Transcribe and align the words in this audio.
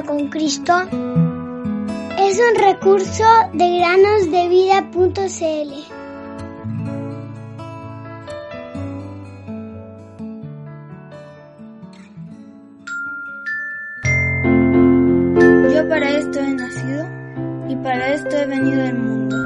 con 0.00 0.28
Cristo 0.30 0.72
es 2.18 2.40
un 2.40 2.54
recurso 2.56 3.24
de 3.52 3.78
granosdevida.cl. 3.78 5.72
Yo 15.74 15.88
para 15.88 16.10
esto 16.10 16.40
he 16.40 16.54
nacido 16.54 17.06
y 17.68 17.76
para 17.76 18.14
esto 18.14 18.34
he 18.34 18.46
venido 18.46 18.82
al 18.82 18.98
mundo, 18.98 19.36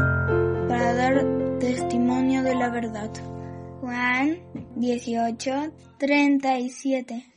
para 0.69 0.95
dar 0.95 1.27
testimonio 1.59 2.45
de 2.45 2.55
la 2.55 2.71
verdad. 2.71 3.11
Juan 3.81 4.39
18, 4.77 5.73
37 5.99 7.36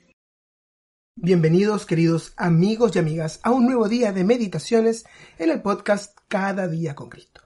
Bienvenidos 1.21 1.85
queridos 1.85 2.31
amigos 2.37 2.95
y 2.95 2.99
amigas 2.99 3.41
a 3.43 3.51
un 3.51 3.65
nuevo 3.65 3.89
día 3.89 4.13
de 4.13 4.23
meditaciones 4.23 5.05
en 5.37 5.49
el 5.49 5.61
podcast 5.61 6.17
Cada 6.29 6.69
día 6.69 6.95
con 6.95 7.09
Cristo. 7.09 7.41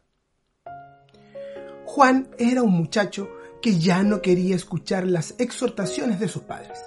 Juan 1.84 2.30
era 2.38 2.62
un 2.62 2.72
muchacho 2.72 3.32
que 3.64 3.80
ya 3.80 4.04
no 4.04 4.22
quería 4.22 4.56
escuchar 4.56 5.08
las 5.08 5.34
exhortaciones 5.40 6.20
de 6.20 6.28
sus 6.28 6.44
padres. 6.44 6.84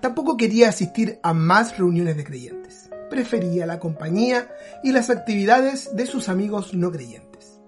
Tampoco 0.00 0.36
quería 0.36 0.70
asistir 0.70 1.20
a 1.22 1.34
más 1.34 1.78
reuniones 1.78 2.16
de 2.16 2.24
creyentes. 2.24 2.90
Prefería 3.10 3.64
la 3.64 3.78
compañía 3.78 4.50
y 4.82 4.90
las 4.90 5.10
actividades 5.10 5.94
de 5.94 6.06
sus 6.06 6.28
amigos 6.28 6.74
no 6.74 6.90
creyentes. 6.90 7.60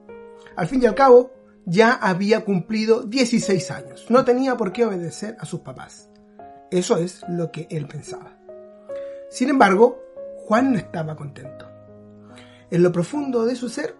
Al 0.56 0.66
fin 0.66 0.82
y 0.82 0.86
al 0.86 0.96
cabo, 0.96 1.32
ya 1.66 1.92
había 1.92 2.44
cumplido 2.44 3.04
16 3.04 3.70
años. 3.70 4.06
No 4.08 4.24
tenía 4.24 4.56
por 4.56 4.72
qué 4.72 4.84
obedecer 4.84 5.36
a 5.38 5.46
sus 5.46 5.60
papás. 5.60 6.08
Eso 6.72 6.96
es 6.96 7.22
lo 7.28 7.52
que 7.52 7.68
él 7.70 7.86
pensaba. 7.86 8.39
Sin 9.30 9.48
embargo, 9.48 10.02
Juan 10.44 10.72
no 10.72 10.78
estaba 10.78 11.14
contento. 11.14 11.70
En 12.68 12.82
lo 12.82 12.90
profundo 12.90 13.46
de 13.46 13.54
su 13.54 13.68
ser 13.68 13.94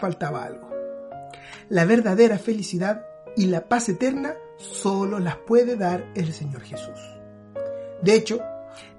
faltaba 0.00 0.44
algo. 0.44 0.70
La 1.68 1.84
verdadera 1.84 2.38
felicidad 2.38 3.04
y 3.36 3.46
la 3.46 3.68
paz 3.68 3.88
eterna 3.88 4.34
solo 4.58 5.18
las 5.18 5.36
puede 5.38 5.74
dar 5.74 6.06
el 6.14 6.32
Señor 6.32 6.62
Jesús. 6.62 7.00
De 8.00 8.14
hecho, 8.14 8.40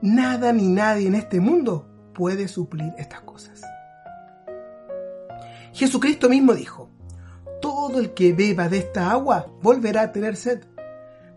nada 0.02 0.52
ni 0.52 0.68
nadie 0.68 1.08
en 1.08 1.16
este 1.16 1.40
mundo 1.40 1.88
puede 2.14 2.50
suplir 2.50 2.92
estas 2.98 3.22
cosas. 3.22 3.62
Jesucristo 5.72 6.28
mismo 6.28 6.54
dijo, 6.54 6.90
todo 7.62 8.00
el 8.00 8.14
que 8.14 8.34
beba 8.34 8.68
de 8.68 8.80
esta 8.80 9.10
agua 9.10 9.48
volverá 9.62 10.02
a 10.02 10.12
tener 10.12 10.36
sed, 10.36 10.66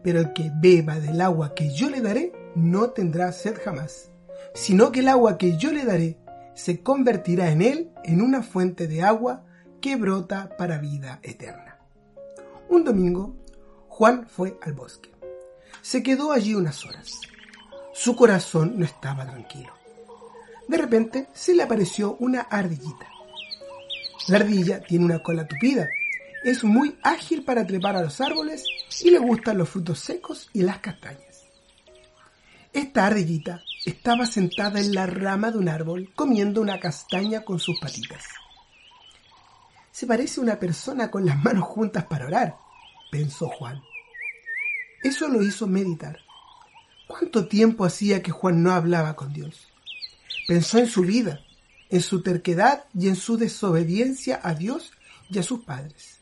pero 0.03 0.19
el 0.19 0.33
que 0.33 0.51
beba 0.53 0.99
del 0.99 1.21
agua 1.21 1.55
que 1.55 1.73
yo 1.73 1.89
le 1.89 2.01
daré 2.01 2.33
no 2.57 2.91
tendrá 2.91 3.31
sed 3.31 3.57
jamás 3.65 4.11
sino 4.55 4.93
que 4.93 5.01
el 5.01 5.09
agua 5.09 5.37
que 5.37 5.59
yo 5.59 5.73
le 5.73 5.85
daré 5.85 6.19
se 6.55 6.83
convertirá 6.83 7.51
en 7.51 7.61
él 7.61 7.91
en 8.05 8.23
una 8.23 8.43
fuente 8.43 8.87
de 8.87 9.03
agua 9.03 9.45
que 9.81 9.97
brota 9.97 10.57
para 10.57 10.79
vida 10.79 11.19
eterna. 11.23 11.79
Un 12.69 12.85
domingo, 12.85 13.37
Juan 13.89 14.27
fue 14.27 14.57
al 14.63 14.73
bosque. 14.73 15.11
Se 15.83 16.03
quedó 16.03 16.33
allí 16.33 16.55
unas 16.55 16.85
horas. 16.87 17.21
Su 17.93 18.17
corazón 18.17 18.79
no 18.79 18.85
estaba 18.85 19.27
tranquilo. 19.27 19.73
De 20.69 20.79
repente 20.79 21.29
se 21.33 21.55
le 21.55 21.63
apareció 21.63 22.17
una 22.21 22.43
ardillita. 22.43 23.09
La 24.29 24.39
ardilla 24.39 24.81
tiene 24.81 25.05
una 25.05 25.23
cola 25.23 25.47
tupida, 25.47 25.87
es 26.45 26.65
muy 26.65 26.97
ágil 27.03 27.45
para 27.45 27.67
trepar 27.67 27.97
a 27.97 28.03
los 28.03 28.21
árboles 28.21 28.65
y 29.03 29.11
le 29.11 29.19
gustan 29.19 29.59
los 29.59 29.69
frutos 29.69 29.99
secos 29.99 30.49
y 30.53 30.63
las 30.63 30.79
castañas. 30.79 31.45
Esta 32.73 33.07
ardillita 33.07 33.63
estaba 33.85 34.27
sentada 34.27 34.81
en 34.81 34.95
la 34.95 35.07
rama 35.07 35.51
de 35.51 35.59
un 35.59 35.69
árbol 35.69 36.13
comiendo 36.15 36.61
una 36.61 36.81
castaña 36.81 37.45
con 37.45 37.59
sus 37.59 37.79
patitas. 37.79 38.25
Se 39.93 40.07
parece 40.07 40.41
a 40.41 40.43
una 40.43 40.59
persona 40.59 41.11
con 41.11 41.27
las 41.27 41.43
manos 41.43 41.65
juntas 41.65 42.05
para 42.05 42.27
orar, 42.27 42.57
pensó 43.11 43.49
Juan. 43.49 43.83
Eso 45.03 45.29
lo 45.29 45.43
hizo 45.43 45.67
meditar. 45.67 46.19
¿Cuánto 47.07 47.47
tiempo 47.47 47.85
hacía 47.85 48.23
que 48.23 48.31
Juan 48.31 48.63
no 48.63 48.73
hablaba 48.73 49.15
con 49.15 49.33
Dios? 49.33 49.69
Pensó 50.49 50.79
en 50.79 50.89
su 50.89 51.03
vida, 51.03 51.41
en 51.91 52.01
su 52.01 52.23
terquedad 52.23 52.87
y 52.95 53.09
en 53.09 53.17
su 53.17 53.37
desobediencia 53.37 54.41
a 54.43 54.55
Dios 54.55 54.93
y 55.31 55.39
a 55.39 55.43
sus 55.43 55.65
padres. 55.65 56.21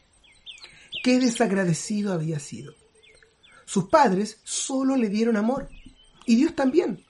Qué 1.03 1.19
desagradecido 1.19 2.13
había 2.13 2.41
sido. 2.41 2.75
Sus 3.65 3.89
padres 3.89 4.41
solo 4.43 4.97
le 4.97 5.09
dieron 5.09 5.37
amor, 5.37 5.69
y 6.27 6.37
Dios 6.37 6.55
también. 6.55 7.05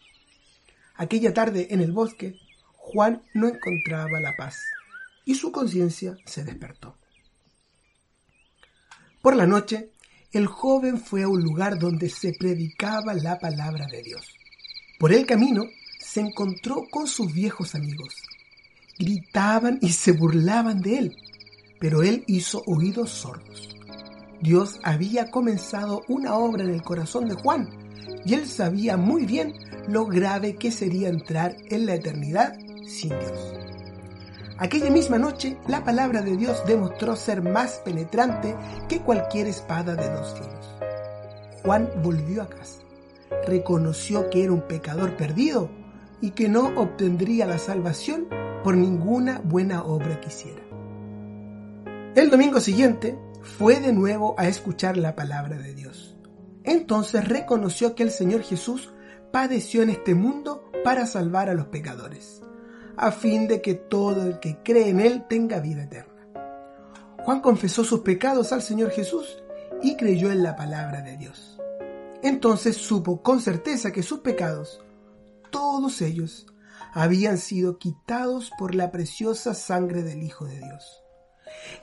Aquella 1.02 1.34
tarde 1.34 1.66
en 1.70 1.80
el 1.80 1.90
bosque, 1.90 2.38
Juan 2.76 3.24
no 3.34 3.48
encontraba 3.48 4.20
la 4.20 4.36
paz 4.36 4.54
y 5.24 5.34
su 5.34 5.50
conciencia 5.50 6.16
se 6.26 6.44
despertó. 6.44 6.96
Por 9.20 9.34
la 9.34 9.44
noche, 9.44 9.90
el 10.30 10.46
joven 10.46 11.00
fue 11.00 11.24
a 11.24 11.28
un 11.28 11.42
lugar 11.42 11.80
donde 11.80 12.08
se 12.08 12.34
predicaba 12.34 13.14
la 13.14 13.40
palabra 13.40 13.88
de 13.88 14.00
Dios. 14.00 14.28
Por 15.00 15.12
el 15.12 15.26
camino 15.26 15.64
se 15.98 16.20
encontró 16.20 16.84
con 16.88 17.08
sus 17.08 17.34
viejos 17.34 17.74
amigos. 17.74 18.14
Gritaban 18.96 19.80
y 19.82 19.88
se 19.88 20.12
burlaban 20.12 20.82
de 20.82 20.98
él, 20.98 21.16
pero 21.80 22.04
él 22.04 22.22
hizo 22.28 22.62
oídos 22.66 23.10
sordos. 23.10 23.74
Dios 24.40 24.78
había 24.84 25.32
comenzado 25.32 26.04
una 26.06 26.36
obra 26.36 26.62
en 26.62 26.70
el 26.70 26.82
corazón 26.84 27.26
de 27.26 27.34
Juan 27.34 27.68
y 28.24 28.34
él 28.34 28.46
sabía 28.46 28.96
muy 28.96 29.26
bien 29.26 29.52
lo 29.88 30.06
grave 30.06 30.56
que 30.56 30.70
sería 30.70 31.08
entrar 31.08 31.56
en 31.70 31.86
la 31.86 31.94
eternidad 31.94 32.56
sin 32.86 33.10
Dios. 33.10 33.54
Aquella 34.58 34.90
misma 34.90 35.18
noche, 35.18 35.58
la 35.66 35.82
palabra 35.82 36.22
de 36.22 36.36
Dios 36.36 36.62
demostró 36.66 37.16
ser 37.16 37.42
más 37.42 37.82
penetrante 37.84 38.54
que 38.88 39.00
cualquier 39.00 39.48
espada 39.48 39.96
de 39.96 40.08
dos 40.08 40.34
filos. 40.34 40.76
Juan 41.64 41.90
volvió 42.02 42.42
a 42.42 42.48
casa, 42.48 42.80
reconoció 43.46 44.30
que 44.30 44.44
era 44.44 44.52
un 44.52 44.62
pecador 44.62 45.16
perdido 45.16 45.70
y 46.20 46.30
que 46.30 46.48
no 46.48 46.68
obtendría 46.80 47.46
la 47.46 47.58
salvación 47.58 48.28
por 48.62 48.76
ninguna 48.76 49.40
buena 49.44 49.82
obra 49.82 50.20
que 50.20 50.28
hiciera. 50.28 50.62
El 52.14 52.30
domingo 52.30 52.60
siguiente 52.60 53.18
fue 53.42 53.80
de 53.80 53.92
nuevo 53.92 54.34
a 54.38 54.46
escuchar 54.46 54.96
la 54.96 55.16
palabra 55.16 55.56
de 55.58 55.74
Dios. 55.74 56.16
Entonces 56.62 57.26
reconoció 57.26 57.94
que 57.94 58.04
el 58.04 58.10
Señor 58.10 58.42
Jesús 58.42 58.92
padeció 59.32 59.82
en 59.82 59.90
este 59.90 60.14
mundo 60.14 60.70
para 60.84 61.06
salvar 61.06 61.48
a 61.48 61.54
los 61.54 61.66
pecadores, 61.66 62.42
a 62.96 63.10
fin 63.10 63.48
de 63.48 63.60
que 63.60 63.74
todo 63.74 64.26
el 64.26 64.38
que 64.38 64.58
cree 64.62 64.90
en 64.90 65.00
Él 65.00 65.24
tenga 65.28 65.58
vida 65.58 65.84
eterna. 65.84 66.12
Juan 67.24 67.40
confesó 67.40 67.82
sus 67.82 68.00
pecados 68.00 68.52
al 68.52 68.62
Señor 68.62 68.90
Jesús 68.90 69.42
y 69.82 69.96
creyó 69.96 70.30
en 70.30 70.42
la 70.42 70.54
palabra 70.54 71.02
de 71.02 71.16
Dios. 71.16 71.58
Entonces 72.22 72.76
supo 72.76 73.22
con 73.22 73.40
certeza 73.40 73.90
que 73.90 74.02
sus 74.02 74.20
pecados, 74.20 74.84
todos 75.50 76.02
ellos, 76.02 76.46
habían 76.92 77.38
sido 77.38 77.78
quitados 77.78 78.50
por 78.58 78.74
la 78.74 78.90
preciosa 78.90 79.54
sangre 79.54 80.02
del 80.02 80.22
Hijo 80.22 80.44
de 80.44 80.58
Dios. 80.58 81.02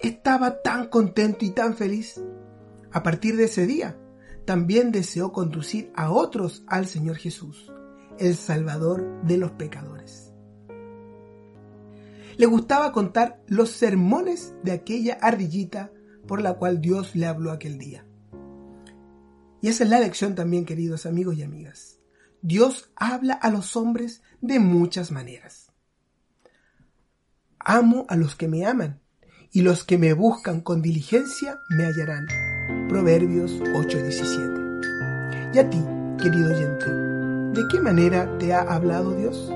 Estaba 0.01 0.61
tan 0.61 0.87
contento 0.87 1.45
y 1.45 1.51
tan 1.51 1.75
feliz. 1.75 2.21
A 2.91 3.03
partir 3.03 3.35
de 3.35 3.45
ese 3.45 3.65
día, 3.65 3.97
también 4.49 4.91
deseó 4.91 5.31
conducir 5.31 5.91
a 5.93 6.09
otros 6.09 6.63
al 6.65 6.87
Señor 6.87 7.17
Jesús, 7.17 7.71
el 8.17 8.35
Salvador 8.35 9.21
de 9.21 9.37
los 9.37 9.51
pecadores. 9.51 10.33
Le 12.35 12.47
gustaba 12.47 12.91
contar 12.91 13.43
los 13.45 13.69
sermones 13.69 14.55
de 14.63 14.71
aquella 14.71 15.19
ardillita 15.21 15.91
por 16.27 16.41
la 16.41 16.55
cual 16.55 16.81
Dios 16.81 17.15
le 17.15 17.27
habló 17.27 17.51
aquel 17.51 17.77
día. 17.77 18.07
Y 19.61 19.67
esa 19.67 19.83
es 19.83 19.89
la 19.91 19.99
lección 19.99 20.33
también, 20.33 20.65
queridos 20.65 21.05
amigos 21.05 21.37
y 21.37 21.43
amigas. 21.43 21.99
Dios 22.41 22.89
habla 22.95 23.35
a 23.35 23.51
los 23.51 23.75
hombres 23.75 24.23
de 24.41 24.57
muchas 24.57 25.11
maneras. 25.11 25.71
Amo 27.59 28.07
a 28.09 28.15
los 28.15 28.35
que 28.35 28.47
me 28.47 28.65
aman, 28.65 28.99
y 29.51 29.61
los 29.61 29.83
que 29.83 29.99
me 29.99 30.13
buscan 30.13 30.61
con 30.61 30.81
diligencia 30.81 31.59
me 31.69 31.85
hallarán. 31.85 32.25
Proverbios 32.87 33.61
8:17. 33.73 35.51
Y 35.53 35.59
a 35.59 35.69
ti, 35.69 35.83
querido 36.21 36.53
oyente, 36.53 36.85
¿de 37.59 37.67
qué 37.71 37.79
manera 37.79 38.29
te 38.37 38.53
ha 38.53 38.61
hablado 38.61 39.15
Dios? 39.15 39.51